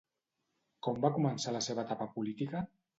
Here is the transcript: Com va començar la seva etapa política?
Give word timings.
Com 0.89 0.97
va 1.05 1.13
començar 1.19 1.57
la 1.59 1.65
seva 1.69 1.87
etapa 1.87 2.13
política? 2.19 2.69